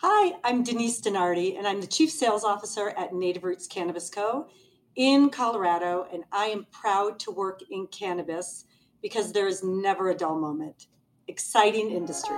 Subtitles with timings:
[0.00, 4.46] Hi, I'm Denise DeNardi, and I'm the Chief Sales Officer at Native Roots Cannabis Co.
[4.94, 8.64] in Colorado, and I am proud to work in cannabis
[9.02, 10.86] because there is never a dull moment.
[11.26, 12.36] Exciting industry.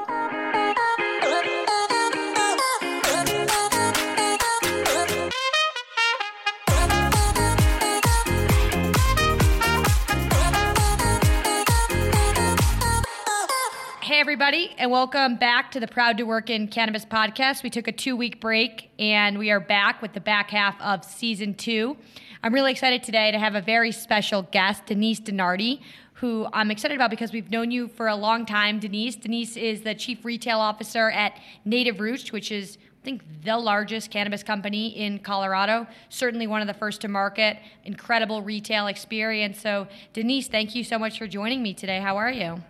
[14.20, 17.62] Everybody, and welcome back to the Proud to Work in Cannabis podcast.
[17.62, 21.06] We took a two week break and we are back with the back half of
[21.06, 21.96] season two.
[22.42, 25.80] I'm really excited today to have a very special guest, Denise DeNardi,
[26.12, 29.16] who I'm excited about because we've known you for a long time, Denise.
[29.16, 34.10] Denise is the chief retail officer at Native Roots, which is I think the largest
[34.10, 39.58] cannabis company in Colorado, certainly one of the first to market, incredible retail experience.
[39.62, 42.00] So, Denise, thank you so much for joining me today.
[42.00, 42.60] How are you?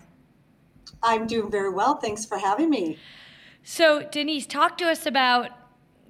[1.03, 1.97] I'm doing very well.
[1.97, 2.99] Thanks for having me.
[3.63, 5.51] So, Denise, talk to us about,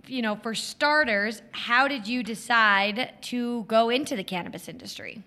[0.07, 5.23] you know, for starters, how did you decide to go into the cannabis industry?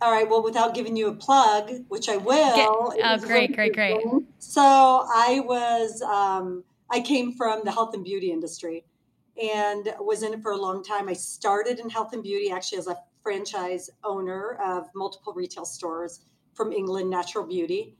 [0.00, 0.28] All right.
[0.28, 2.54] Well, without giving you a plug, which I will.
[2.54, 2.68] Get,
[3.04, 3.96] oh, great, great, great.
[4.38, 8.84] So I was, um, I came from the health and beauty industry
[9.40, 11.08] and was in it for a long time.
[11.08, 16.20] I started in health and beauty actually as a franchise owner of multiple retail stores
[16.54, 17.96] from England, Natural Beauty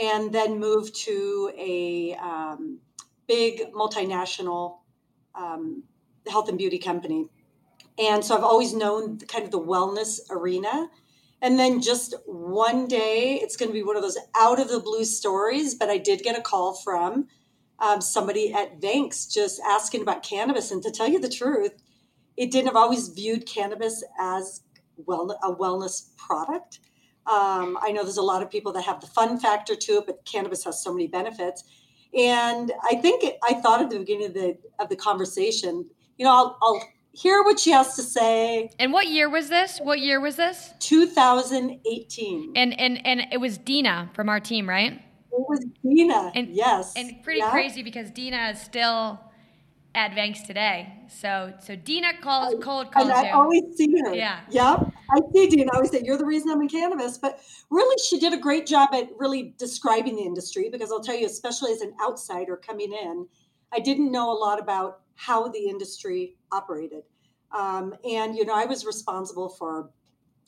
[0.00, 2.78] and then moved to a um,
[3.28, 4.78] big multinational
[5.34, 5.84] um,
[6.28, 7.28] health and beauty company.
[7.98, 10.88] And so I've always known kind of the wellness arena.
[11.40, 14.80] And then just one day, it's going to be one of those out of the
[14.80, 17.28] blue stories, but I did get a call from
[17.78, 20.70] um, somebody at Vangst just asking about cannabis.
[20.70, 21.72] And to tell you the truth,
[22.36, 24.62] it didn't have always viewed cannabis as
[24.96, 26.80] well a wellness product.
[27.26, 30.06] Um, I know there's a lot of people that have the fun factor to it,
[30.06, 31.64] but cannabis has so many benefits.
[32.16, 36.24] And I think it, I thought at the beginning of the of the conversation, you
[36.24, 38.70] know, I'll, I'll hear what she has to say.
[38.78, 39.78] And what year was this?
[39.82, 40.72] What year was this?
[40.80, 42.52] 2018.
[42.56, 44.92] And and and it was Dina from our team, right?
[45.36, 46.30] It was Dina.
[46.34, 46.92] And, yes.
[46.96, 47.50] And pretty yeah.
[47.50, 49.18] crazy because Dina is still
[49.94, 50.14] at
[50.46, 50.92] today.
[51.08, 54.14] So so Dina calls cold calls and I always see her.
[54.14, 54.40] Yeah.
[54.50, 54.92] Yep.
[55.10, 55.70] I see Dina.
[55.72, 57.18] I always say you're the reason I'm in cannabis.
[57.18, 57.40] But
[57.70, 61.26] really, she did a great job at really describing the industry because I'll tell you,
[61.26, 63.26] especially as an outsider coming in,
[63.72, 67.04] I didn't know a lot about how the industry operated.
[67.52, 69.90] Um, and you know, I was responsible for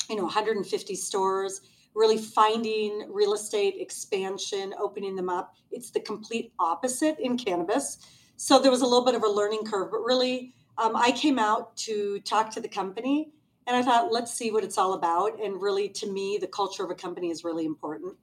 [0.08, 1.60] you know 150 stores
[1.94, 7.98] really finding real estate expansion opening them up it's the complete opposite in cannabis
[8.36, 11.38] so there was a little bit of a learning curve, but really, um, I came
[11.38, 13.30] out to talk to the company
[13.66, 15.40] and I thought, let's see what it's all about.
[15.40, 18.14] And really, to me, the culture of a company is really important.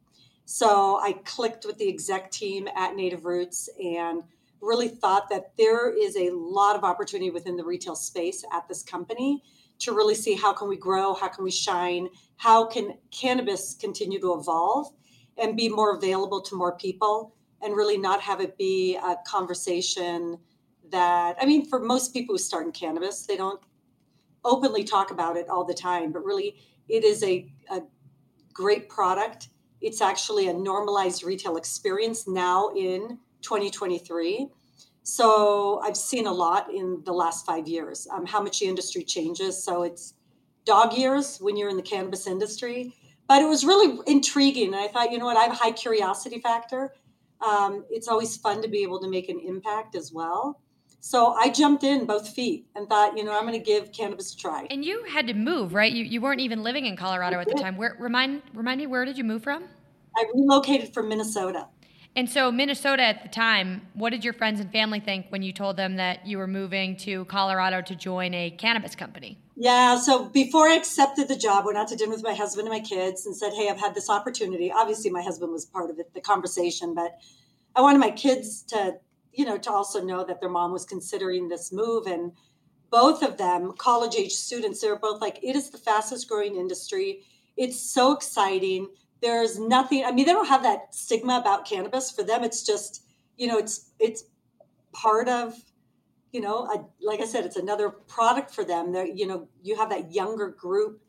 [0.46, 4.24] So I clicked with the exec team at Native Roots and
[4.62, 8.84] really thought that there is a lot of opportunity within the retail space at this
[8.84, 9.44] company
[9.80, 12.08] to really see how can we grow, how can we shine,
[12.38, 14.88] how can cannabis continue to evolve
[15.38, 20.38] and be more available to more people and really not have it be a conversation
[20.92, 23.60] that I mean, for most people who start in cannabis, they don't
[24.46, 26.58] openly talk about it all the time, but really
[26.90, 27.82] it is a, a
[28.54, 29.50] great product.
[29.82, 34.50] It's actually a normalized retail experience now in 2023.
[35.04, 39.04] So I've seen a lot in the last five years, um, how much the industry
[39.04, 39.62] changes.
[39.62, 40.14] So it's
[40.66, 42.94] dog years when you're in the cannabis industry.
[43.28, 44.68] But it was really intriguing.
[44.68, 46.94] And I thought, you know what, I have a high curiosity factor
[47.46, 50.62] um, it's always fun to be able to make an impact as well.
[51.00, 54.34] So I jumped in both feet and thought, you know, I'm going to give cannabis
[54.34, 54.68] a try.
[54.70, 55.92] And you had to move, right?
[55.92, 57.76] You, you weren't even living in Colorado at the time.
[57.76, 59.66] Where remind remind me where did you move from?
[60.16, 61.68] I relocated from Minnesota.
[62.16, 65.52] And so Minnesota at the time, what did your friends and family think when you
[65.52, 69.40] told them that you were moving to Colorado to join a cannabis company?
[69.56, 72.74] Yeah, so before I accepted the job, went out to dinner with my husband and
[72.74, 76.00] my kids and said, "Hey, I've had this opportunity." Obviously, my husband was part of
[76.00, 77.18] it, the conversation, but
[77.76, 79.00] I wanted my kids to,
[79.32, 82.32] you know, to also know that their mom was considering this move and
[82.92, 86.58] both of them, college age students, they were both like, "It is the fastest growing
[86.58, 87.24] industry.
[87.58, 88.90] It's so exciting."
[89.24, 92.12] There's nothing i mean they don't have that stigma about cannabis.
[92.12, 93.06] For them it's just
[93.38, 94.26] you know it's it's
[94.92, 95.56] part of
[96.32, 98.92] you know a, like i said it's another product for them.
[98.92, 101.02] They you know you have that younger group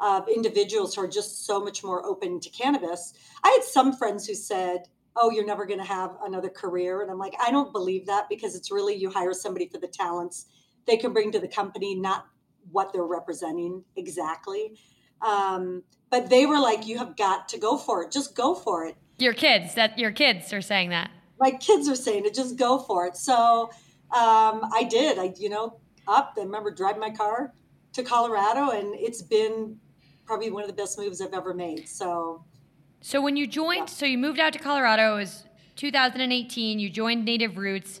[0.00, 3.14] of individuals who are just so much more open to cannabis.
[3.42, 4.84] I had some friends who said
[5.16, 7.02] oh you're never going to have another career.
[7.02, 9.88] And i'm like i don't believe that because it's really you hire somebody for the
[9.88, 10.46] talents
[10.86, 12.26] they can bring to the company not
[12.70, 14.78] what they're representing exactly.
[15.26, 18.12] Um, but they were like, "You have got to go for it.
[18.12, 21.10] Just go for it." Your kids that your kids are saying that.
[21.38, 22.34] My kids are saying it.
[22.34, 23.16] Just go for it.
[23.16, 23.70] So
[24.12, 25.18] Um, I did.
[25.18, 26.34] I, you know, up.
[26.38, 27.52] I remember driving my car
[27.92, 29.78] to Colorado, and it's been
[30.24, 31.88] probably one of the best moves I've ever made.
[31.88, 32.44] So,
[33.00, 33.94] so when you joined, yeah.
[33.94, 35.14] so you moved out to Colorado.
[35.14, 35.44] It was
[35.76, 36.78] 2018.
[36.78, 38.00] You joined Native Roots.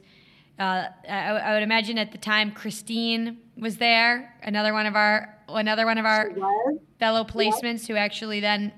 [0.58, 5.35] Uh, I, I, would imagine at the time Christine was there, another one of our
[5.48, 6.30] another one of our
[6.98, 7.88] fellow placements yep.
[7.88, 8.72] who actually then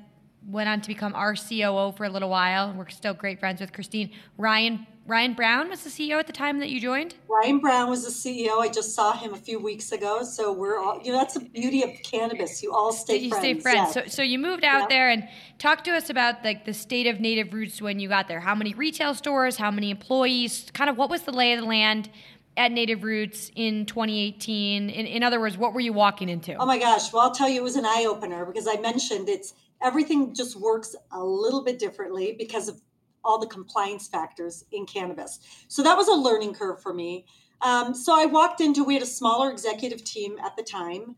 [0.47, 2.73] went on to become our COO for a little while.
[2.73, 4.11] We're still great friends with Christine.
[4.37, 7.15] Ryan Ryan Brown was the CEO at the time that you joined.
[7.29, 8.59] Ryan Brown was the CEO.
[8.59, 10.23] I just saw him a few weeks ago.
[10.23, 12.62] So we're all you know that's the beauty of cannabis.
[12.62, 13.43] You all stay you friends.
[13.43, 13.97] stay friends.
[13.97, 14.03] Yeah.
[14.05, 14.87] So so you moved out yeah.
[14.88, 15.26] there and
[15.59, 18.41] talk to us about like the state of Native Roots when you got there.
[18.41, 19.56] How many retail stores?
[19.56, 20.71] How many employees?
[20.75, 22.11] Kind of what was the lay of the land?
[22.58, 24.90] At Native Roots in 2018?
[24.90, 26.55] In, in other words, what were you walking into?
[26.55, 27.12] Oh my gosh.
[27.12, 30.56] Well, I'll tell you, it was an eye opener because I mentioned it's everything just
[30.56, 32.81] works a little bit differently because of
[33.25, 35.40] all the compliance factors in cannabis.
[35.69, 37.26] So that was a learning curve for me.
[37.60, 41.16] Um, so I walked into, we had a smaller executive team at the time,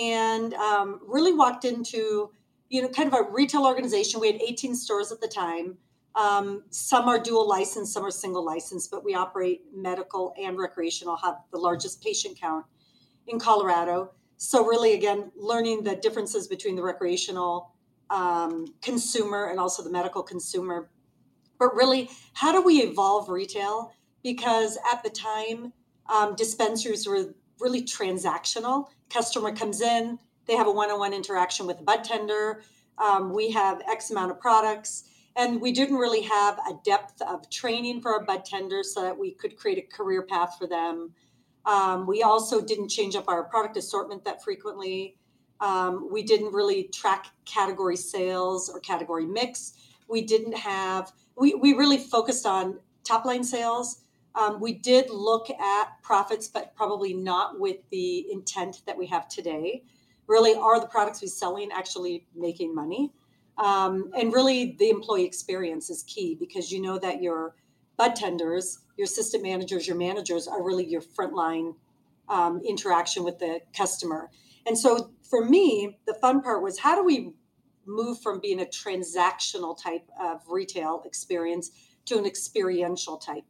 [0.00, 2.30] and um, really walked into,
[2.68, 4.20] you know, kind of a retail organization.
[4.20, 5.76] We had 18 stores at the time.
[6.14, 11.16] Um, some are dual license, some are single license, but we operate medical and recreational,
[11.16, 12.66] have the largest patient count
[13.26, 14.12] in Colorado.
[14.36, 17.72] So, really, again, learning the differences between the recreational
[18.10, 20.90] um, consumer and also the medical consumer.
[21.58, 23.92] But really, how do we evolve retail?
[24.22, 25.72] Because at the time,
[26.12, 28.88] um, dispensaries were really transactional.
[29.08, 32.62] Customer comes in, they have a one-on-one interaction with the bud tender.
[32.98, 35.04] Um, we have X amount of products,
[35.36, 39.18] and we didn't really have a depth of training for our bud tenders so that
[39.18, 41.12] we could create a career path for them.
[41.64, 45.16] Um, we also didn't change up our product assortment that frequently.
[45.60, 49.74] Um, we didn't really track category sales or category mix.
[50.08, 54.02] We didn't have, we, we really focused on top line sales.
[54.34, 59.28] Um, we did look at profits, but probably not with the intent that we have
[59.28, 59.84] today.
[60.26, 63.12] Really, are the products we're selling actually making money?
[63.62, 67.54] Um, and really, the employee experience is key because you know that your
[67.96, 71.74] bud tenders, your assistant managers, your managers are really your frontline
[72.28, 74.30] um, interaction with the customer.
[74.66, 77.34] And so for me, the fun part was how do we
[77.86, 81.70] move from being a transactional type of retail experience
[82.06, 83.44] to an experiential type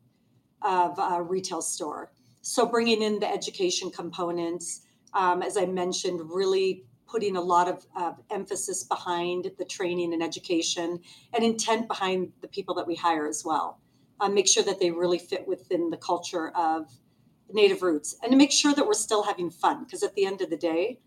[0.61, 2.13] of uh, retail store?
[2.43, 4.83] So bringing in the education components,
[5.15, 10.23] um, as I mentioned, really putting a lot of uh, emphasis behind the training and
[10.23, 10.99] education
[11.35, 13.79] and intent behind the people that we hire as well.
[14.19, 16.91] Uh, make sure that they really fit within the culture of
[17.53, 20.41] native roots and to make sure that we're still having fun because at the end
[20.41, 20.99] of the day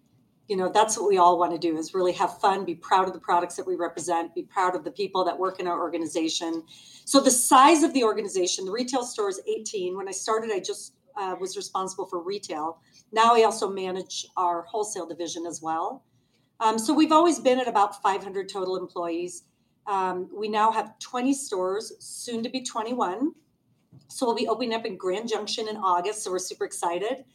[0.48, 3.08] you know that's what we all want to do is really have fun be proud
[3.08, 5.80] of the products that we represent be proud of the people that work in our
[5.80, 6.62] organization
[7.04, 10.60] so the size of the organization the retail store is 18 when i started i
[10.60, 12.80] just uh, was responsible for retail
[13.12, 16.04] now i also manage our wholesale division as well
[16.60, 19.44] um, so we've always been at about 500 total employees
[19.88, 23.32] um, we now have 20 stores soon to be 21
[24.08, 27.26] so we'll be opening up in grand junction in august so we're super excited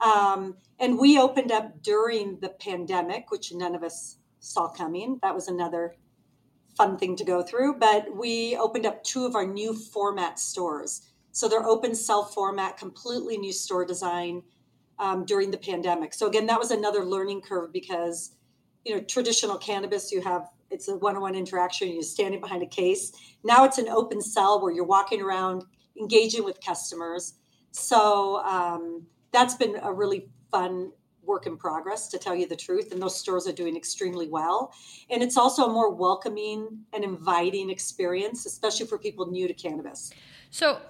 [0.00, 5.18] um, and we opened up during the pandemic, which none of us saw coming.
[5.22, 5.96] That was another
[6.76, 7.78] fun thing to go through.
[7.78, 11.08] But we opened up two of our new format stores.
[11.34, 14.44] So they're open cell format, completely new store design
[15.00, 16.14] um, during the pandemic.
[16.14, 18.36] So again, that was another learning curve because
[18.84, 23.12] you know traditional cannabis you have it's a one-on-one interaction you're standing behind a case.
[23.42, 25.64] Now it's an open cell where you're walking around
[25.98, 27.34] engaging with customers.
[27.72, 30.92] So um, that's been a really fun
[31.24, 34.72] work in progress to tell you the truth and those stores are doing extremely well.
[35.10, 40.12] And it's also a more welcoming and inviting experience especially for people new to cannabis.
[40.50, 40.80] So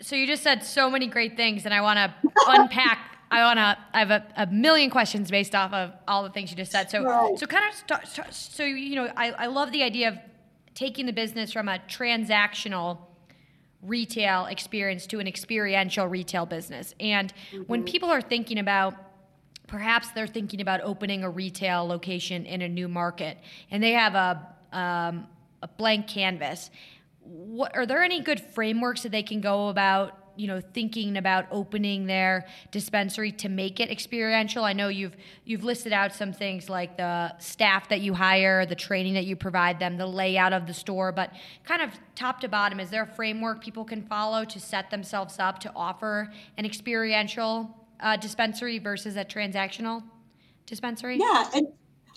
[0.00, 2.98] so you just said so many great things and i want to unpack
[3.30, 6.50] i want to i have a, a, million questions based off of all the things
[6.50, 7.38] you just said so right.
[7.38, 10.18] so kind of start, start, so you know I, I love the idea of
[10.74, 12.98] taking the business from a transactional
[13.82, 16.94] retail experience to an experiential retail business.
[17.00, 17.62] And mm-hmm.
[17.62, 18.94] when people are thinking about
[19.66, 23.38] perhaps they're thinking about opening a retail location in a new market
[23.70, 25.26] and they have a, um,
[25.62, 26.70] a blank canvas
[27.28, 31.46] what are there any good frameworks that they can go about you know thinking about
[31.50, 34.64] opening their dispensary to make it experiential?
[34.64, 38.74] I know you've you've listed out some things like the staff that you hire the
[38.74, 41.32] training that you provide them the layout of the store but
[41.64, 45.38] kind of top to bottom is there a framework people can follow to set themselves
[45.38, 47.68] up to offer an experiential
[48.00, 50.02] uh, dispensary versus a transactional
[50.66, 51.18] dispensary?
[51.18, 51.66] Yeah and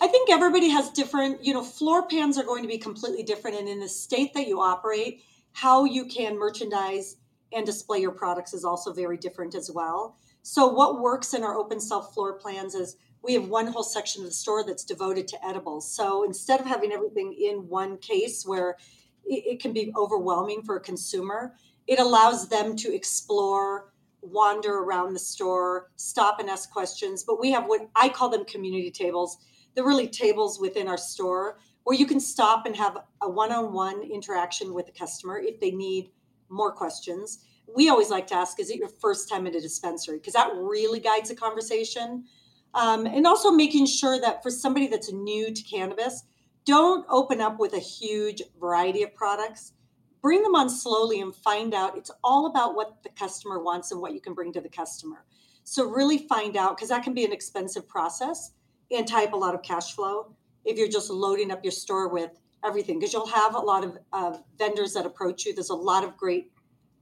[0.01, 3.59] I think everybody has different, you know, floor pans are going to be completely different.
[3.59, 5.21] And in the state that you operate,
[5.53, 7.17] how you can merchandise
[7.53, 10.17] and display your products is also very different as well.
[10.41, 14.23] So, what works in our open cell floor plans is we have one whole section
[14.23, 15.93] of the store that's devoted to edibles.
[15.93, 18.77] So, instead of having everything in one case where
[19.23, 21.53] it can be overwhelming for a consumer,
[21.85, 23.93] it allows them to explore,
[24.23, 27.23] wander around the store, stop and ask questions.
[27.23, 29.37] But we have what I call them community tables.
[29.73, 33.73] They're really tables within our store where you can stop and have a one on
[33.73, 36.11] one interaction with the customer if they need
[36.49, 37.45] more questions.
[37.73, 40.17] We always like to ask, is it your first time at a dispensary?
[40.17, 42.25] Because that really guides the conversation.
[42.73, 46.23] Um, and also making sure that for somebody that's new to cannabis,
[46.65, 49.73] don't open up with a huge variety of products.
[50.21, 51.97] Bring them on slowly and find out.
[51.97, 55.25] It's all about what the customer wants and what you can bring to the customer.
[55.63, 58.51] So, really find out because that can be an expensive process
[58.91, 60.33] and tie up a lot of cash flow
[60.65, 62.31] if you're just loading up your store with
[62.63, 65.53] everything because you'll have a lot of uh, vendors that approach you.
[65.53, 66.51] There's a lot of great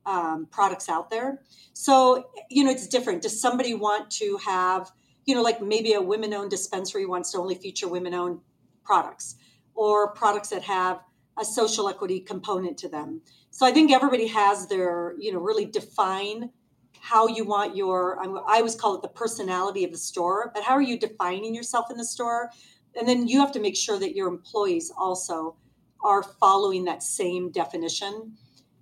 [0.05, 1.41] um, products out there.
[1.73, 3.21] So, you know, it's different.
[3.21, 4.91] Does somebody want to have,
[5.25, 8.39] you know, like maybe a women owned dispensary wants to only feature women owned
[8.83, 9.35] products
[9.75, 11.01] or products that have
[11.39, 13.21] a social equity component to them.
[13.51, 16.49] So I think everybody has their, you know, really define
[17.01, 20.73] how you want your, I always call it the personality of the store, but how
[20.73, 22.49] are you defining yourself in the store?
[22.97, 25.55] And then you have to make sure that your employees also
[26.03, 28.33] are following that same definition.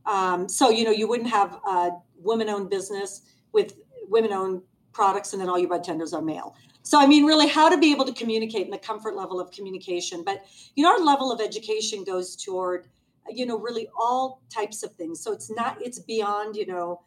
[0.05, 3.21] Um, so, you know, you wouldn't have a women owned business
[3.51, 3.73] with
[4.07, 4.61] women owned
[4.93, 6.55] products and then all your bartenders are male.
[6.83, 9.51] So, I mean, really, how to be able to communicate and the comfort level of
[9.51, 10.23] communication.
[10.23, 10.45] But,
[10.75, 12.87] you know, our level of education goes toward,
[13.29, 15.21] you know, really all types of things.
[15.21, 17.01] So it's not, it's beyond, you know,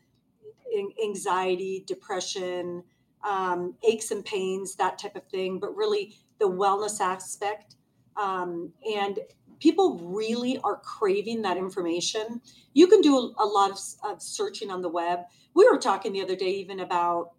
[1.02, 2.82] anxiety, depression,
[3.28, 7.76] um, aches and pains, that type of thing, but really the wellness aspect.
[8.16, 9.18] Um, and
[9.60, 12.40] people really are craving that information.
[12.72, 15.20] You can do a, lot of, of, searching on the web.
[15.54, 17.32] We were talking the other day even about,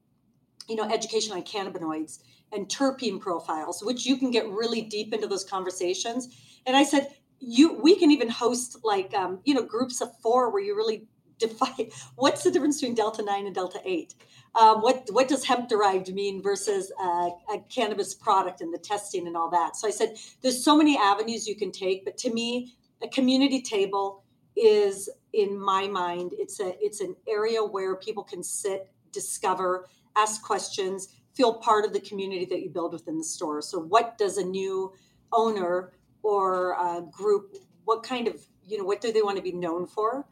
[0.70, 2.20] you know, education on cannabinoids
[2.52, 6.60] and terpene profiles, which you can get really deep into those conversations.
[6.66, 7.08] And I said,
[7.40, 11.08] you, we can even host like, um, you know, groups of four where you really
[11.42, 14.16] define what's the difference between delta 9 and delta 8
[14.60, 17.30] um, what what does hemp derived mean versus a
[17.70, 19.76] cannabis product and the testing and all that?
[19.76, 23.62] So i said there's so many avenues you can take but to me a community
[23.62, 24.24] table
[24.56, 30.44] is in my mind it's a it's an area where people can sit discover ask
[30.44, 33.62] questions feel part of the community that you build within the store.
[33.62, 34.94] So what does a new
[35.32, 35.94] owner
[36.24, 40.26] or group what kind of you know what do they want to be known for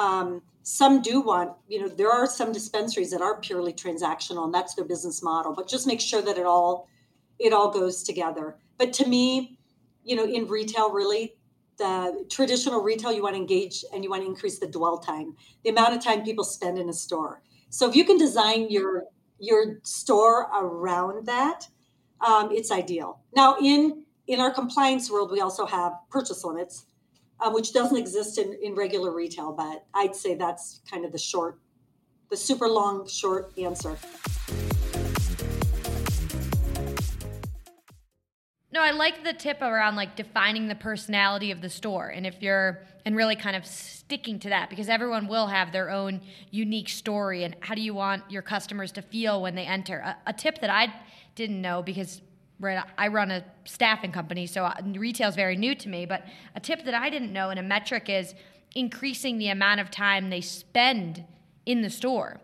[0.00, 4.54] um, some do want, you know, there are some dispensaries that are purely transactional and
[4.54, 6.88] that's their business model, but just make sure that it all
[7.38, 8.56] it all goes together.
[8.78, 9.58] But to me,
[10.04, 11.36] you know, in retail, really,
[11.78, 15.36] the traditional retail, you want to engage and you want to increase the dwell time,
[15.64, 17.42] the amount of time people spend in a store.
[17.70, 19.04] So if you can design your
[19.38, 21.66] your store around that,
[22.20, 23.20] um, it's ideal.
[23.34, 26.86] Now, in in our compliance world, we also have purchase limits
[27.42, 29.52] um, which doesn't exist in, in regular retail.
[29.52, 31.58] But I'd say that's kind of the short,
[32.30, 33.96] the super long, short answer.
[38.72, 42.08] No, I like the tip around like defining the personality of the store.
[42.08, 45.90] And if you're, and really kind of sticking to that because everyone will have their
[45.90, 46.20] own
[46.50, 47.42] unique story.
[47.42, 49.98] And how do you want your customers to feel when they enter?
[49.98, 50.94] A, a tip that I
[51.34, 52.20] didn't know because
[52.60, 56.24] right i run a staffing company so uh, retail is very new to me but
[56.54, 58.34] a tip that i didn't know and a metric is
[58.74, 61.24] increasing the amount of time they spend
[61.66, 62.40] in the store.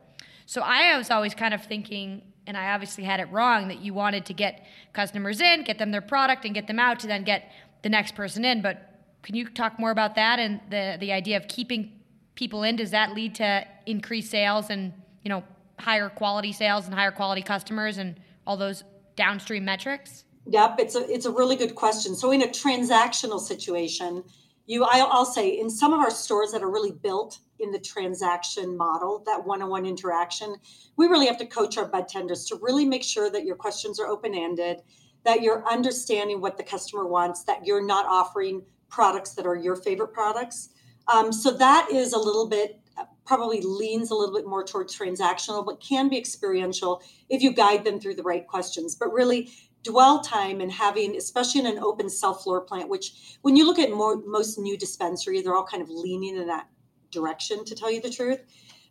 [0.46, 3.94] So i was always kind of thinking and i obviously had it wrong that you
[3.94, 7.24] wanted to get customers in get them their product and get them out to then
[7.24, 7.50] get
[7.82, 8.96] the next person in but
[9.26, 11.90] can you talk more about that and the the idea of keeping
[12.36, 12.76] people in?
[12.76, 14.92] Does that lead to increased sales and
[15.24, 15.42] you know
[15.80, 18.14] higher quality sales and higher quality customers and
[18.46, 18.84] all those
[19.16, 20.24] downstream metrics?
[20.48, 22.14] Yep, it's a it's a really good question.
[22.14, 24.22] So in a transactional situation,
[24.66, 28.76] you I'll say in some of our stores that are really built in the transaction
[28.76, 30.56] model, that one-on-one interaction,
[30.96, 33.98] we really have to coach our bud tenders to really make sure that your questions
[33.98, 34.82] are open-ended,
[35.24, 39.74] that you're understanding what the customer wants, that you're not offering products that are your
[39.74, 40.68] favorite products.
[41.12, 42.80] Um, so that is a little bit
[43.24, 47.84] probably leans a little bit more towards transactional, but can be experiential if you guide
[47.84, 48.94] them through the right questions.
[48.94, 49.50] But really,
[49.82, 53.78] dwell time and having, especially in an open cell floor plant, which when you look
[53.78, 56.68] at more, most new dispensaries, they're all kind of leaning in that
[57.10, 58.40] direction, to tell you the truth.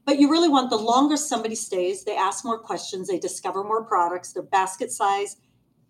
[0.06, 3.84] But you really want the longer somebody stays, they ask more questions, they discover more
[3.84, 5.38] products, their basket size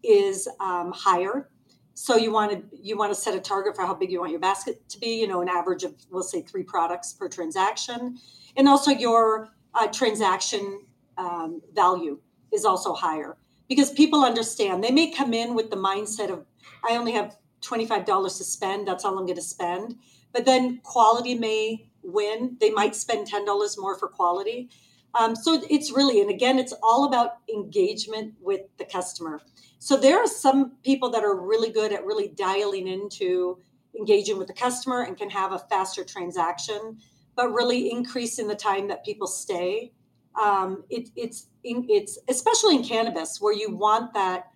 [0.04, 1.50] is um, higher.
[1.96, 4.32] So you want to you want to set a target for how big you want
[4.32, 5.20] your basket to be.
[5.20, 8.18] You know, an average of we'll say three products per transaction,
[8.58, 10.82] and also your uh, transaction
[11.18, 12.20] um, value
[12.54, 13.38] is also higher
[13.70, 16.46] because people understand they may come in with the mindset of
[16.88, 18.86] I only have twenty five dollars to spend.
[18.88, 19.96] That's all I'm going to spend.
[20.34, 22.58] But then quality may win.
[22.60, 24.70] They might spend ten dollars more for quality.
[25.18, 29.40] Um, so it's really, and again, it's all about engagement with the customer.
[29.80, 33.60] So there are some people that are really good at really dialing into
[33.98, 36.98] engaging with the customer and can have a faster transaction,
[37.36, 39.94] but really increasing the time that people stay.
[40.42, 44.48] Um, it, it's it's especially in cannabis where you want that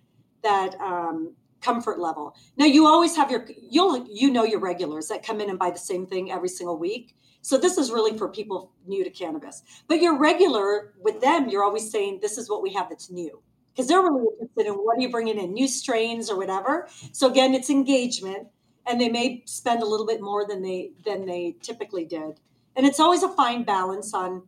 [0.42, 2.34] that um, comfort level.
[2.56, 5.70] Now you always have your you'll you know your regulars that come in and buy
[5.70, 7.16] the same thing every single week.
[7.42, 9.62] So this is really for people new to cannabis.
[9.88, 13.42] But your regular with them, you're always saying this is what we have that's new
[13.72, 16.88] because they're really interested in what are you bringing in new strains or whatever.
[17.12, 18.48] So again, it's engagement,
[18.86, 22.40] and they may spend a little bit more than they than they typically did.
[22.76, 24.42] And it's always a fine balance on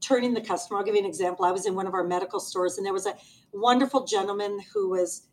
[0.00, 0.78] turning the customer.
[0.78, 1.44] I'll give you an example.
[1.44, 3.14] I was in one of our medical stores, and there was a
[3.52, 5.26] wonderful gentleman who was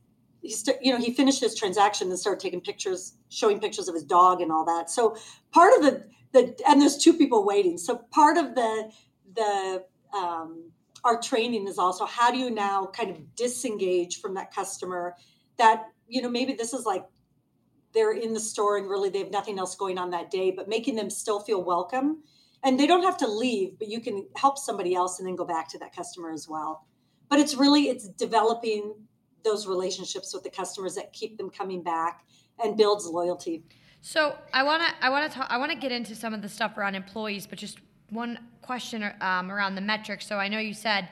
[0.45, 3.95] he st- you know he finished his transaction and started taking pictures showing pictures of
[3.95, 4.89] his dog and all that.
[4.89, 5.15] So
[5.51, 7.77] part of the the and there's two people waiting.
[7.77, 8.91] So part of the
[9.33, 9.83] the
[10.15, 10.71] um,
[11.03, 15.15] our training is also how do you now kind of disengage from that customer
[15.57, 17.05] that you know maybe this is like
[17.93, 20.69] they're in the store and really they have nothing else going on that day but
[20.69, 22.21] making them still feel welcome.
[22.63, 25.45] And they don't have to leave but you can help somebody else and then go
[25.45, 26.85] back to that customer as well.
[27.29, 28.93] But it's really it's developing
[29.45, 32.25] those relationships with the customers that keep them coming back
[32.61, 33.63] and builds loyalty
[34.07, 36.43] so I want to I want to talk I want to get into some of
[36.43, 37.79] the stuff around employees, but just
[38.11, 40.27] one question um, around the metrics.
[40.27, 41.09] So I know you said,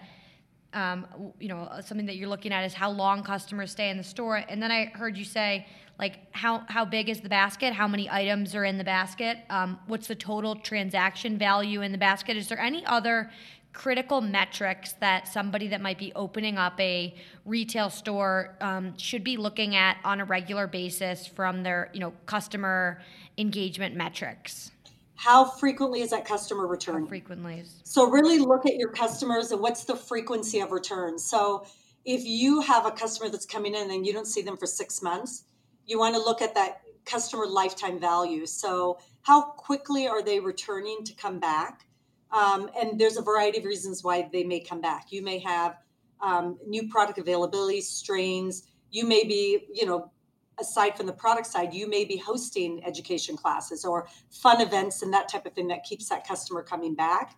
[0.73, 1.07] um,
[1.39, 4.43] you know, something that you're looking at is how long customers stay in the store,
[4.47, 5.65] and then I heard you say
[5.97, 7.73] like how how big is the basket?
[7.73, 9.39] How many items are in the basket?
[9.49, 12.37] Um, what's the total transaction value in the basket?
[12.37, 13.31] Is there any other
[13.73, 17.13] critical metrics that somebody that might be opening up a
[17.45, 22.13] retail store um, should be looking at on a regular basis from their you know
[22.25, 23.01] customer
[23.37, 24.71] engagement metrics?
[25.15, 27.03] How frequently is that customer returning?
[27.03, 31.17] how frequently so really look at your customers and what's the frequency of return.
[31.17, 31.65] So
[32.05, 35.01] if you have a customer that's coming in and you don't see them for six
[35.01, 35.43] months
[35.85, 38.45] you want to look at that customer lifetime value.
[38.45, 41.85] So how quickly are they returning to come back
[42.33, 45.11] um, and there's a variety of reasons why they may come back.
[45.11, 45.77] You may have
[46.19, 48.63] um, new product availability, strains.
[48.89, 50.11] You may be, you know,
[50.59, 55.13] aside from the product side, you may be hosting education classes or fun events and
[55.13, 57.35] that type of thing that keeps that customer coming back.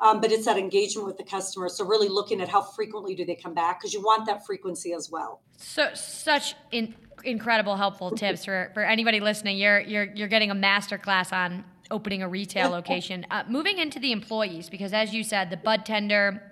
[0.00, 1.68] Um, but it's that engagement with the customer.
[1.68, 4.92] So really looking at how frequently do they come back because you want that frequency
[4.92, 5.42] as well.
[5.56, 9.58] So such in, incredible helpful tips for, for anybody listening.
[9.58, 13.26] You're you're you're getting a master class on opening a retail location.
[13.30, 16.42] Uh, moving into the employees, because as you said, the bud tender,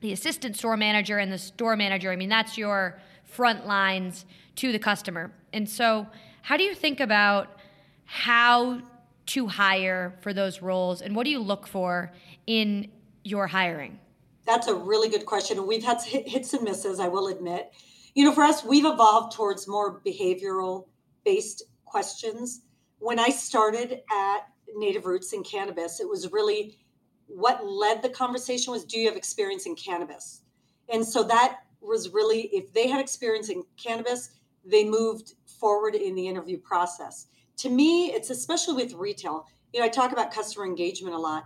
[0.00, 4.24] the assistant store manager, and the store manager, I mean, that's your front lines
[4.56, 5.32] to the customer.
[5.52, 6.06] And so,
[6.42, 7.58] how do you think about
[8.04, 8.80] how
[9.26, 12.12] to hire for those roles, and what do you look for
[12.46, 12.90] in
[13.22, 13.98] your hiring?
[14.46, 15.58] That's a really good question.
[15.58, 17.72] And we've had hits and misses, I will admit.
[18.14, 20.86] You know, for us, we've evolved towards more behavioral
[21.24, 22.60] based questions.
[22.98, 26.00] When I started at native roots in cannabis.
[26.00, 26.78] It was really
[27.26, 30.42] what led the conversation was do you have experience in cannabis?
[30.88, 34.30] And so that was really if they had experience in cannabis,
[34.64, 37.26] they moved forward in the interview process.
[37.58, 39.46] To me, it's especially with retail.
[39.72, 41.44] You know, I talk about customer engagement a lot.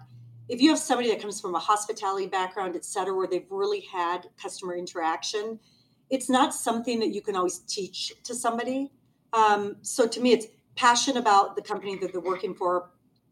[0.48, 3.80] If you have somebody that comes from a hospitality background, et cetera, where they've really
[3.80, 5.60] had customer interaction,
[6.08, 8.90] it's not something that you can always teach to somebody.
[9.34, 12.88] Um, so to me, it's passion about the company that they're working for,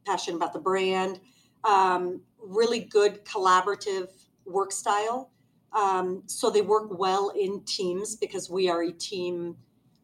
[0.06, 1.20] passionate about the brand,
[1.64, 4.08] um, really good collaborative
[4.44, 5.30] work style.
[5.72, 9.56] Um, so they work well in teams because we are a team,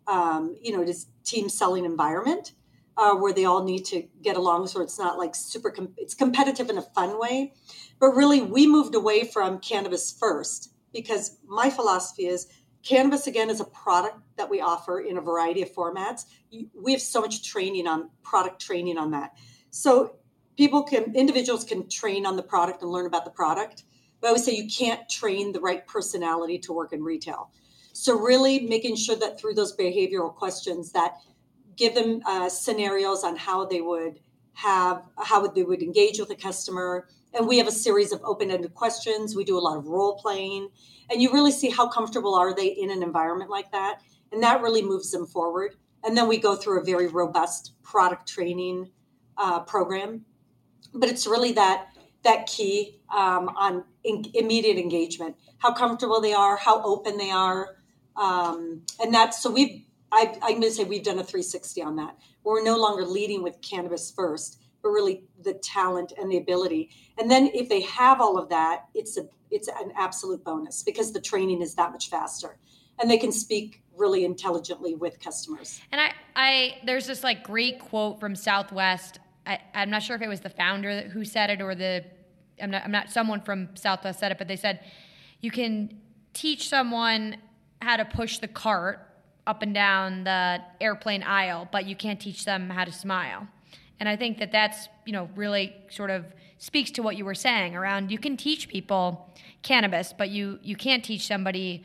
[0.07, 2.53] um, you know, it is team selling environment
[2.97, 4.67] uh, where they all need to get along.
[4.67, 7.55] So it's not like super, com- it's competitive in a fun way.
[8.01, 12.49] But really, we moved away from cannabis first because my philosophy is
[12.83, 16.25] cannabis again is a product that we offer in a variety of formats
[16.75, 19.33] we have so much training on product training on that
[19.73, 20.17] so
[20.57, 23.85] people can, individuals can train on the product and learn about the product.
[24.21, 27.51] But I always say you can't train the right personality to work in retail.
[27.95, 31.17] So really making sure that through those behavioral questions that
[31.77, 34.21] give them uh, scenarios on how they would
[34.55, 38.75] have how they would engage with a customer and we have a series of open-ended
[38.75, 40.69] questions we do a lot of role playing
[41.11, 44.61] and you really see how comfortable are they in an environment like that and that
[44.61, 48.91] really moves them forward and then we go through a very robust product training
[49.43, 50.25] uh, program.
[50.95, 51.89] But it's really that
[52.23, 57.77] that key um, on in, immediate engagement, how comfortable they are, how open they are,
[58.17, 59.83] um, and that's so we've.
[60.15, 62.19] I, I'm going to say we've done a 360 on that.
[62.45, 66.91] We're no longer leading with cannabis first, but really the talent and the ability.
[67.19, 71.13] And then if they have all of that, it's a it's an absolute bonus because
[71.13, 72.59] the training is that much faster,
[73.01, 75.81] and they can speak really intelligently with customers.
[75.91, 79.19] And I, I there's this like great quote from Southwest.
[79.47, 82.05] I, I'm not sure if it was the founder who said it or the
[82.61, 84.81] I'm not, I'm not someone from Southwest said it, but they said
[85.41, 86.01] you can
[86.33, 87.37] teach someone
[87.81, 89.09] how to push the cart
[89.47, 93.49] up and down the airplane aisle, but you can't teach them how to smile.
[93.99, 96.25] And I think that that's, you know, really sort of
[96.59, 99.29] speaks to what you were saying around you can teach people
[99.63, 101.83] cannabis, but you you can't teach somebody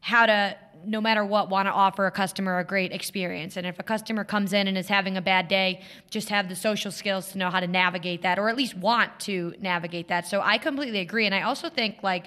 [0.00, 3.58] how to no matter what want to offer a customer a great experience.
[3.58, 6.56] And if a customer comes in and is having a bad day just have the
[6.56, 10.26] social skills to know how to navigate that or at least want to navigate that.
[10.26, 11.26] So i completely agree.
[11.26, 12.26] And i also think like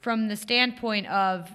[0.00, 1.50] from the standpoint of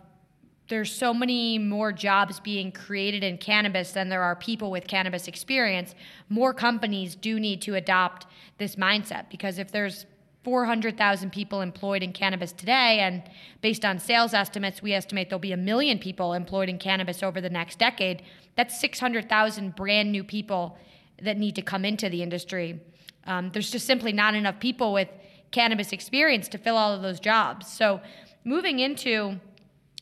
[0.67, 5.27] there's so many more jobs being created in cannabis than there are people with cannabis
[5.27, 5.93] experience
[6.29, 8.25] more companies do need to adopt
[8.57, 9.29] this mindset.
[9.29, 10.05] Because if there's
[10.45, 12.99] 400,000 people employed in cannabis today.
[12.99, 13.23] And
[13.61, 17.41] based on sales estimates, we estimate there'll be a million people employed in cannabis over
[17.41, 18.21] the next decade.
[18.55, 20.77] That's 600,000 brand new people
[21.21, 22.79] that need to come into the industry.
[23.25, 25.09] Um, there's just simply not enough people with
[25.49, 27.67] cannabis experience to fill all of those jobs.
[27.67, 28.01] So,
[28.43, 29.39] moving into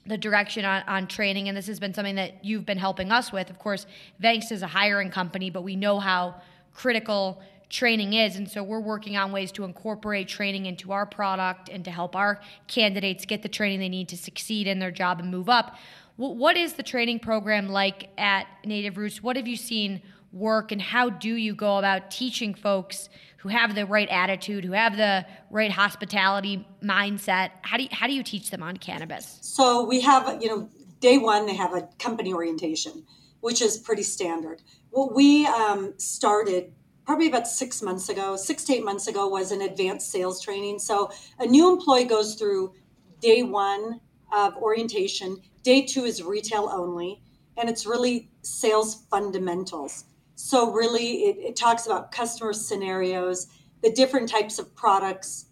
[0.06, 3.32] the direction on, on training, and this has been something that you've been helping us
[3.32, 3.50] with.
[3.50, 3.86] Of course,
[4.22, 6.36] Vangst is a hiring company, but we know how
[6.74, 8.36] critical training is.
[8.36, 12.16] And so we're working on ways to incorporate training into our product and to help
[12.16, 15.76] our candidates get the training they need to succeed in their job and move up.
[16.16, 19.24] What is the training program like at Native Roots?
[19.24, 23.76] What have you seen work, and how do you go about teaching folks who have
[23.76, 27.52] the right attitude, who have the right hospitality mindset?
[27.62, 29.40] How do you, how do you teach them on cannabis?
[29.42, 33.06] So we have, you know, day one they have a company orientation,
[33.42, 34.62] which is pretty standard.
[34.90, 36.74] What we um, started
[37.06, 40.80] probably about six months ago, six to eight months ago, was an advanced sales training.
[40.80, 42.74] So a new employee goes through
[43.20, 44.00] day one
[44.34, 47.22] of orientation, day two is retail only,
[47.58, 50.06] and it's really sales fundamentals.
[50.36, 53.48] So, really, it, it talks about customer scenarios,
[53.82, 55.46] the different types of products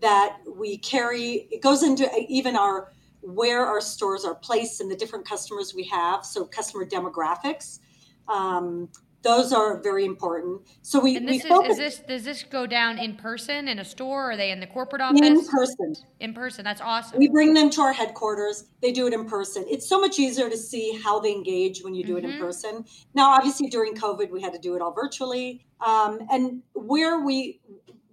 [0.00, 1.48] that we carry.
[1.50, 5.84] It goes into even our where our stores are placed and the different customers we
[5.84, 6.24] have.
[6.24, 7.80] So, customer demographics.
[8.28, 8.88] Um,
[9.22, 10.62] those are very important.
[10.82, 13.78] So we, and we this focus is, this does this go down in person in
[13.80, 14.28] a store?
[14.28, 15.20] Or are they in the corporate office?
[15.20, 15.94] in person.
[16.20, 16.64] In person.
[16.64, 17.18] That's awesome.
[17.18, 18.66] We bring them to our headquarters.
[18.80, 19.64] They do it in person.
[19.68, 22.38] It's so much easier to see how they engage when you do it in Mhm.
[22.38, 22.84] person.
[23.14, 25.66] Now, obviously, during COVID, we had to do it all virtually.
[25.80, 27.60] Um, and where we,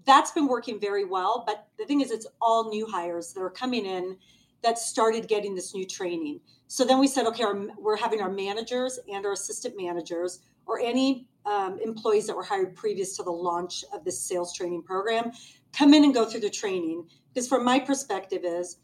[0.06, 1.44] that's been working very well.
[1.46, 4.18] But the thing is, it's all new hires that are coming in
[4.64, 6.40] that started getting this new training.
[6.68, 10.80] So then we said, okay, our, we're having our managers and our assistant managers or
[10.80, 15.32] any um, employees that were hired previous to the launch of this sales training program
[15.74, 17.08] come in and go through the training.
[17.34, 18.78] Because from my perspective is,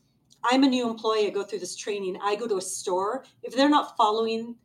[0.43, 3.23] I'm a new employee, I go through this training, I go to a store.
[3.43, 4.55] If they're not following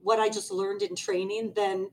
[0.00, 1.90] what I just learned in training, then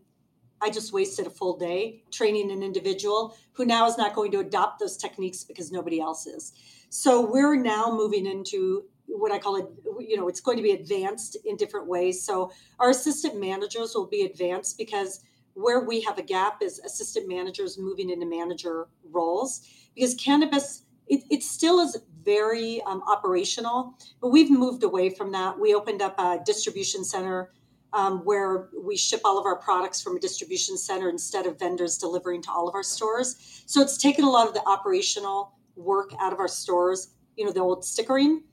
[0.61, 4.39] I just wasted a full day training an individual who now is not going to
[4.39, 6.53] adopt those techniques because nobody else is.
[6.89, 9.65] So we're now moving into what I call it,
[9.99, 12.23] you know, it's going to be advanced in different ways.
[12.25, 17.27] So our assistant managers will be advanced because where we have a gap is assistant
[17.27, 19.67] managers moving into manager roles.
[19.95, 25.59] Because cannabis it, it still is very um, operational but we've moved away from that.
[25.59, 27.51] We opened up a distribution center
[27.91, 31.97] um, where we ship all of our products from a distribution center instead of vendors
[31.97, 33.63] delivering to all of our stores.
[33.67, 37.51] So it's taken a lot of the operational work out of our stores you know
[37.51, 38.43] the old stickering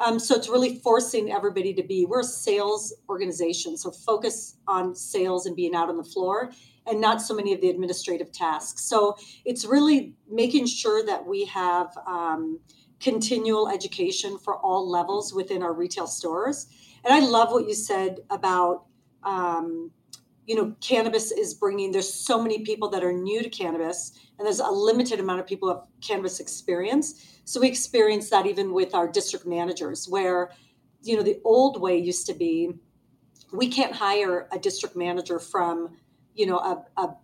[0.00, 4.94] um, so it's really forcing everybody to be we're a sales organization so focus on
[4.94, 6.50] sales and being out on the floor
[6.86, 8.82] and not so many of the administrative tasks.
[8.84, 12.60] So it's really making sure that we have um,
[13.00, 16.66] continual education for all levels within our retail stores.
[17.04, 18.84] And i love what you said about
[19.22, 19.90] um,
[20.46, 24.46] you know cannabis is bringing there's so many people that are new to cannabis and
[24.46, 27.40] there's a limited amount of people who have cannabis experience.
[27.44, 30.50] So we experience that even with our district managers where
[31.02, 32.72] you know the old way used to be
[33.52, 35.96] we can't hire a district manager from
[36.34, 37.14] you know a, a,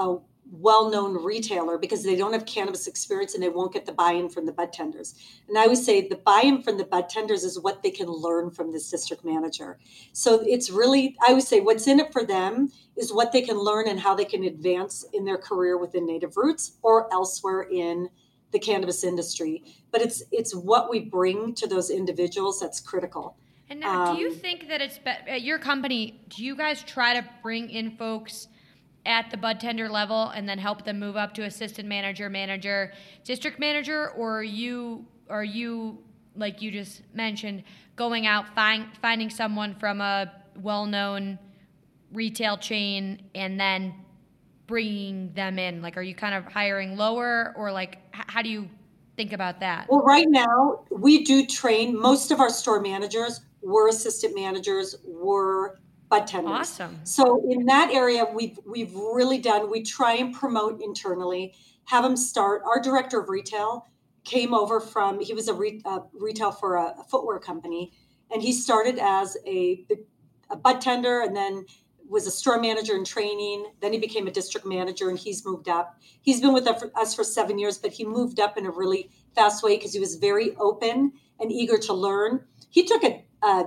[0.00, 0.18] a
[0.50, 4.46] well-known retailer because they don't have cannabis experience and they won't get the buy-in from
[4.46, 5.14] the bud tenders.
[5.48, 8.50] And I always say the buy-in from the bud tenders is what they can learn
[8.50, 9.78] from this district manager.
[10.12, 13.58] So it's really I always say what's in it for them is what they can
[13.58, 18.08] learn and how they can advance in their career within Native Roots or elsewhere in
[18.52, 19.64] the cannabis industry.
[19.90, 23.36] But it's it's what we bring to those individuals that's critical.
[23.68, 26.20] And now, um, do you um, think that it's be- at your company?
[26.28, 28.46] Do you guys try to bring in folks?
[29.06, 32.92] At the bud tender level and then help them move up to assistant manager, manager,
[33.24, 35.98] district manager, or you are you
[36.34, 37.62] like you just mentioned
[37.94, 41.38] going out find, finding someone from a well-known
[42.12, 43.94] retail chain and then
[44.66, 45.80] bringing them in?
[45.80, 48.68] Like, are you kind of hiring lower, or like how do you
[49.16, 49.86] think about that?
[49.88, 55.78] Well, right now we do train most of our store managers were assistant managers, were
[56.08, 56.52] bud tenders.
[56.52, 57.00] Awesome.
[57.04, 59.70] So in that area, we've we've really done.
[59.70, 61.54] We try and promote internally.
[61.86, 62.62] Have them start.
[62.66, 63.86] Our director of retail
[64.24, 65.20] came over from.
[65.20, 67.92] He was a, re, a retail for a, a, footwear company,
[68.30, 69.86] and he started as a
[70.50, 71.66] a bud tender, and then
[72.08, 73.66] was a store manager in training.
[73.80, 75.98] Then he became a district manager, and he's moved up.
[76.22, 79.62] He's been with us for seven years, but he moved up in a really fast
[79.62, 82.44] way because he was very open and eager to learn.
[82.70, 83.64] He took a, a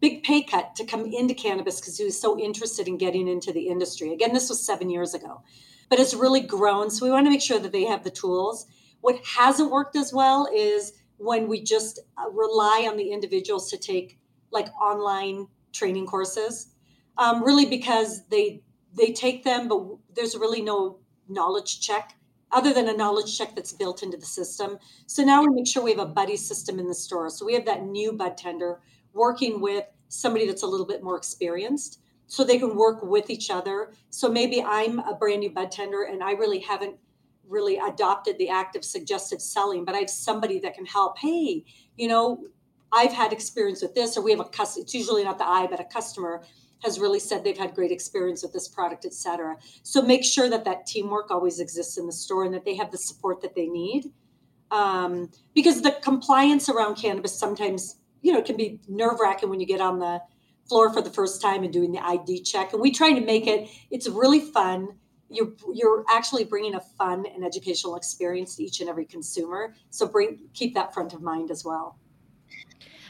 [0.00, 3.52] big pay cut to come into cannabis because he was so interested in getting into
[3.52, 4.12] the industry.
[4.12, 5.42] Again, this was seven years ago,
[5.88, 6.90] but it's really grown.
[6.90, 8.66] So we want to make sure that they have the tools.
[9.00, 13.78] What hasn't worked as well is when we just uh, rely on the individuals to
[13.78, 14.18] take
[14.50, 16.68] like online training courses,
[17.18, 22.16] um, really because they they take them, but there's really no knowledge check
[22.52, 24.78] other than a knowledge check that's built into the system.
[25.06, 27.30] So now we make sure we have a buddy system in the store.
[27.30, 28.80] So we have that new bud tender
[29.12, 33.50] working with somebody that's a little bit more experienced so they can work with each
[33.50, 33.92] other.
[34.10, 36.96] So maybe I'm a brand new bud tender and I really haven't
[37.48, 41.18] really adopted the act of suggestive selling, but I have somebody that can help.
[41.18, 41.64] Hey,
[41.96, 42.44] you know,
[42.92, 45.66] I've had experience with this, or we have a customer, it's usually not the I,
[45.66, 46.42] but a customer
[46.82, 49.56] has really said they've had great experience with this product, et cetera.
[49.82, 52.90] So make sure that that teamwork always exists in the store and that they have
[52.90, 54.12] the support that they need.
[54.70, 59.60] Um, because the compliance around cannabis sometimes you know, it can be nerve wracking when
[59.60, 60.20] you get on the
[60.68, 62.72] floor for the first time and doing the ID check.
[62.72, 64.88] And we try to make it, it's really fun.
[65.28, 69.74] You're, you're actually bringing a fun and educational experience to each and every consumer.
[69.90, 71.98] So bring, keep that front of mind as well.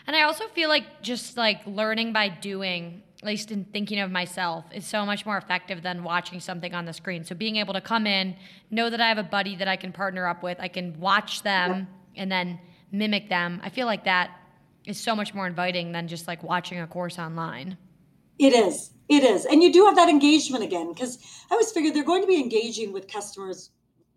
[0.07, 4.11] And I also feel like just like learning by doing, at least in thinking of
[4.11, 7.25] myself, is so much more effective than watching something on the screen.
[7.25, 8.37] So being able to come in,
[8.71, 11.43] know that I have a buddy that I can partner up with, I can watch
[11.43, 12.59] them and then
[12.91, 13.61] mimic them.
[13.63, 14.40] I feel like that
[14.87, 17.77] is so much more inviting than just like watching a course online.
[18.39, 18.93] It is.
[19.09, 19.45] It is.
[19.45, 21.19] And you do have that engagement again because
[21.51, 23.71] I always figured they're going to be engaging with customers,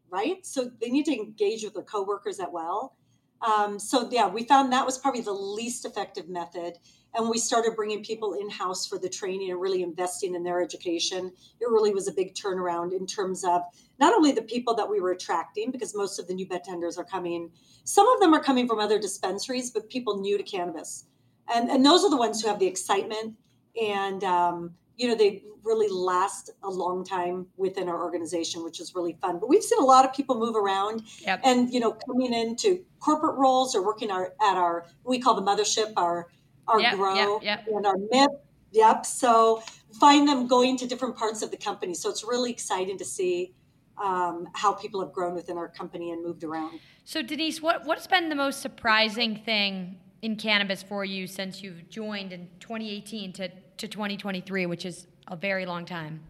[0.10, 0.46] right?
[0.46, 2.96] So they need to engage with their coworkers as well.
[3.42, 6.78] Um, so yeah, we found that was probably the least effective method
[7.16, 10.62] and we started bringing people in house for the training and really investing in their
[10.62, 11.32] education.
[11.60, 13.62] It really was a big turnaround in terms of
[14.00, 16.98] not only the people that we were attracting because most of the new bud tenders
[16.98, 17.52] are coming
[17.84, 21.06] some of them are coming from other dispensaries but people new to cannabis.
[21.54, 23.36] And and those are the ones who have the excitement
[23.82, 28.96] and um, you know they really last a long time within our organization which is
[28.96, 29.40] really fun.
[29.40, 31.42] But we've seen a lot of people move around yep.
[31.44, 35.42] and you know coming into corporate roles or working our at our we call the
[35.42, 36.30] mothership our
[36.68, 38.30] our yep, grow yep, and our MIP.
[38.72, 39.06] Yep.
[39.06, 39.62] So
[40.00, 41.94] find them going to different parts of the company.
[41.94, 43.54] So it's really exciting to see
[44.02, 46.80] um, how people have grown within our company and moved around.
[47.06, 51.90] So Denise, what what's been the most surprising thing in cannabis for you since you've
[51.90, 56.22] joined in 2018 to, to 2023, which is a very long time?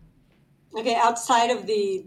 [0.75, 2.05] Okay, outside of the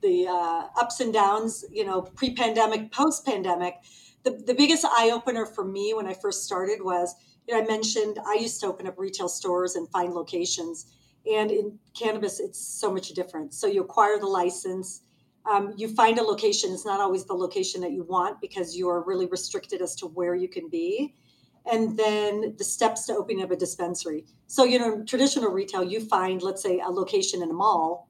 [0.00, 3.76] the uh, ups and downs, you know, pre-pandemic, post-pandemic,
[4.24, 7.14] the, the biggest eye opener for me when I first started was
[7.46, 10.94] you know, I mentioned I used to open up retail stores and find locations.
[11.30, 13.54] And in cannabis, it's so much different.
[13.54, 15.02] So you acquire the license,
[15.50, 16.72] um, you find a location.
[16.72, 20.06] It's not always the location that you want because you are really restricted as to
[20.06, 21.14] where you can be.
[21.70, 24.24] And then the steps to opening up a dispensary.
[24.46, 28.08] So, you know, traditional retail, you find, let's say, a location in a mall,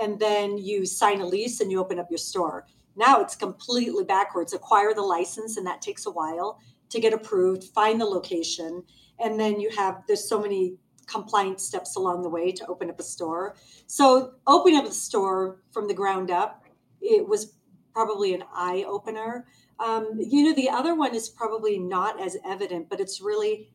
[0.00, 2.66] and then you sign a lease and you open up your store.
[2.94, 4.52] Now it's completely backwards.
[4.52, 6.60] Acquire the license, and that takes a while
[6.92, 8.82] to get approved, find the location,
[9.18, 10.76] and then you have there's so many
[11.06, 13.56] compliance steps along the way to open up a store.
[13.86, 16.64] So opening up a store from the ground up,
[17.00, 17.58] it was
[17.92, 19.46] probably an eye opener.
[19.78, 23.72] Um, you know, the other one is probably not as evident, but it's really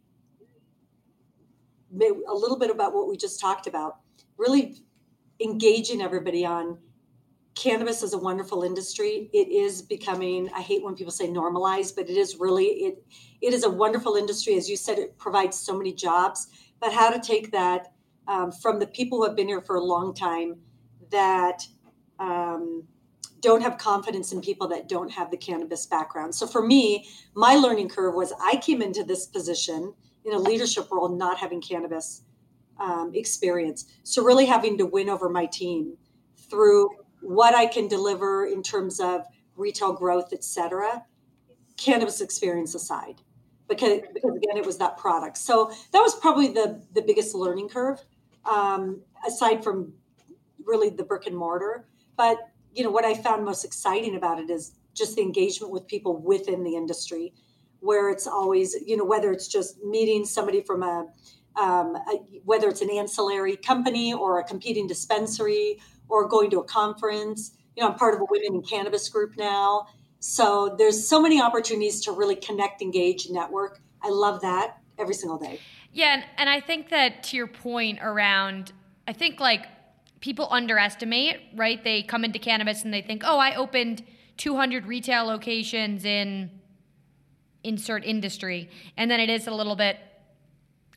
[2.00, 3.98] a little bit about what we just talked about.
[4.38, 4.84] Really
[5.40, 6.78] engaging everybody on
[7.58, 9.30] cannabis is a wonderful industry.
[9.34, 13.04] It is becoming, I hate when people say normalized, but it is really, it,
[13.42, 14.56] it is a wonderful industry.
[14.56, 16.48] As you said, it provides so many jobs.
[16.80, 17.94] But how to take that
[18.28, 20.58] um, from the people who have been here for a long time
[21.10, 21.64] that
[22.20, 22.84] um,
[23.40, 26.36] don't have confidence in people that don't have the cannabis background.
[26.36, 29.94] So for me, my learning curve was I came into this position
[30.26, 32.24] in a leadership role not having cannabis
[32.80, 33.86] um, experience.
[34.04, 35.98] So really having to win over my team
[36.50, 36.90] through
[37.22, 39.22] what I can deliver in terms of
[39.56, 41.04] retail growth, et cetera,
[41.78, 43.22] cannabis experience aside.
[43.68, 45.38] Because, because again, it was that product.
[45.38, 48.00] So that was probably the, the biggest learning curve,
[48.50, 49.94] um, aside from
[50.64, 51.86] really the brick and mortar.
[52.16, 52.38] But
[52.74, 56.16] you know what I found most exciting about it is just the engagement with people
[56.16, 57.34] within the industry,
[57.80, 61.08] where it's always you know whether it's just meeting somebody from a,
[61.60, 66.64] um, a whether it's an ancillary company or a competing dispensary or going to a
[66.64, 67.58] conference.
[67.76, 69.88] You know, I'm part of a women in cannabis group now.
[70.20, 73.80] So there's so many opportunities to really connect, engage, and network.
[74.02, 75.60] I love that every single day.
[75.92, 78.72] Yeah, and, and I think that to your point around,
[79.08, 79.66] I think like
[80.20, 81.84] people underestimate, right?
[81.84, 84.04] They come into cannabis and they think, oh, I opened
[84.38, 86.52] 200 retail locations in
[87.64, 88.70] insert industry.
[88.96, 89.98] And then it is a little bit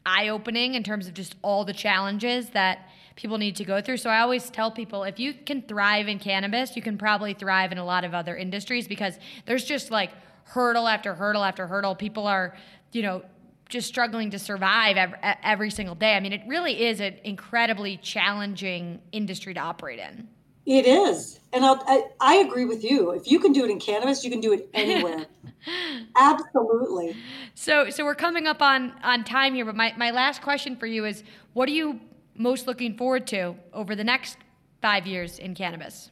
[0.06, 3.98] eye opening in terms of just all the challenges that people need to go through.
[3.98, 7.72] So I always tell people if you can thrive in cannabis, you can probably thrive
[7.72, 10.10] in a lot of other industries because there's just like
[10.44, 11.94] hurdle after hurdle after hurdle.
[11.94, 12.56] People are,
[12.92, 13.22] you know,
[13.68, 16.14] just struggling to survive every, every single day.
[16.14, 20.28] I mean, it really is an incredibly challenging industry to operate in.
[20.66, 21.40] It is.
[21.52, 23.10] And I'll, I, I agree with you.
[23.10, 25.26] If you can do it in cannabis, you can do it anywhere.
[26.16, 27.16] Absolutely.
[27.54, 30.86] So, so we're coming up on, on time here, but my, my last question for
[30.86, 32.00] you is what do you
[32.40, 34.38] most looking forward to over the next
[34.80, 36.10] five years in cannabis?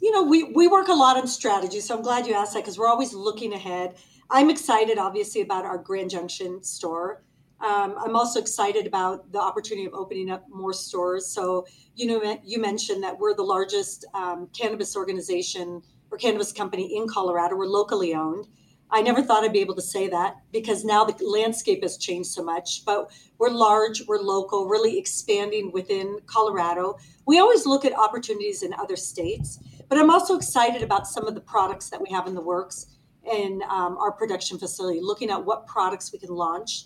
[0.00, 1.80] You know, we, we work a lot on strategy.
[1.80, 3.96] So I'm glad you asked that because we're always looking ahead.
[4.30, 7.24] I'm excited, obviously, about our Grand Junction store.
[7.60, 11.26] Um, I'm also excited about the opportunity of opening up more stores.
[11.26, 16.96] So, you know, you mentioned that we're the largest um, cannabis organization or cannabis company
[16.96, 17.56] in Colorado.
[17.56, 18.46] We're locally owned.
[18.90, 22.30] I never thought I'd be able to say that because now the landscape has changed
[22.30, 22.84] so much.
[22.86, 26.96] But we're large, we're local, really expanding within Colorado.
[27.26, 31.34] We always look at opportunities in other states, but I'm also excited about some of
[31.34, 32.86] the products that we have in the works
[33.30, 36.84] in um, our production facility, looking at what products we can launch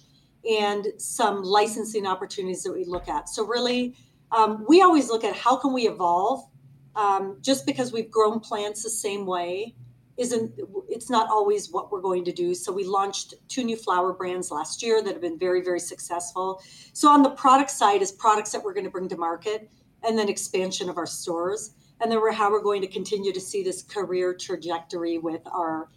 [0.49, 3.29] and some licensing opportunities that we look at.
[3.29, 3.95] So really,
[4.33, 6.49] um, we always look at how can we evolve.
[6.95, 9.75] Um, just because we've grown plants the same way
[10.18, 10.53] isn't
[10.88, 14.51] it's not always what we're going to do so we launched two new flower brands
[14.51, 18.53] last year that have been very very successful so on the product side is products
[18.53, 19.70] that we're going to bring to market
[20.03, 23.40] and then expansion of our stores and then we're how we're going to continue to
[23.40, 25.88] see this career trajectory with our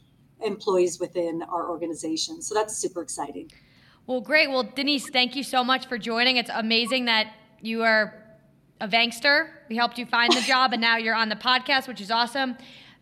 [0.42, 2.42] employees within our organization.
[2.42, 3.52] So that's super exciting.
[4.08, 4.50] Well, great.
[4.50, 6.38] Well, Denise, thank you so much for joining.
[6.38, 8.24] It's amazing that you are
[8.80, 9.50] a Vangster.
[9.68, 12.56] We helped you find the job, and now you're on the podcast, which is awesome.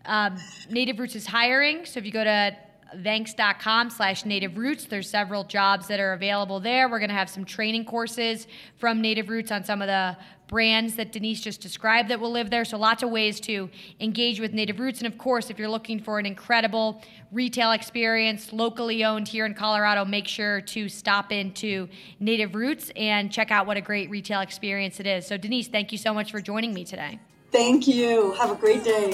[0.05, 0.37] Um,
[0.69, 2.55] Native Roots is hiring, so if you go to
[2.97, 6.89] vangst.com slash native roots there's several jobs that are available there.
[6.89, 10.95] We're going to have some training courses from native roots on some of the brands
[10.97, 12.63] that denise just described that will live there.
[12.63, 14.99] So lots of ways to engage with native roots.
[14.99, 19.55] And of course if you're looking for an incredible retail experience locally owned here in
[19.55, 21.89] colorado make sure to stop into
[22.19, 25.25] native roots and check out what a great retail experience it is.
[25.25, 27.19] So denise thank you so much for joining me today.
[27.51, 28.31] Thank you.
[28.33, 29.13] Have a great day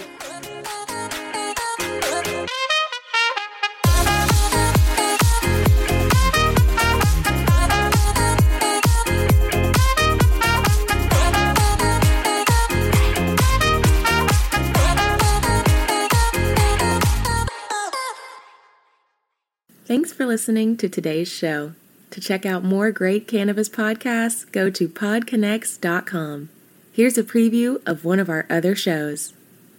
[19.89, 21.73] Thanks for listening to today's show.
[22.11, 26.49] To check out more great cannabis podcasts, go to podconx.com.
[26.93, 29.33] Here's a preview of one of our other shows.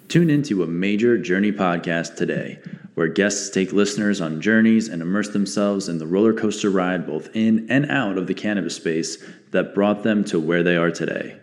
[0.09, 2.59] Tune into a major journey podcast today,
[2.95, 7.29] where guests take listeners on journeys and immerse themselves in the roller coaster ride both
[7.33, 9.17] in and out of the cannabis space
[9.53, 11.37] that brought them to where they are today.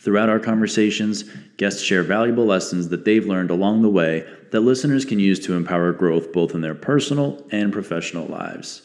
[0.00, 1.24] Throughout our conversations,
[1.56, 5.54] guests share valuable lessons that they've learned along the way that listeners can use to
[5.54, 8.82] empower growth both in their personal and professional lives.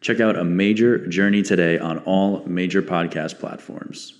[0.00, 4.14] Check out a major journey today on all major podcast platforms.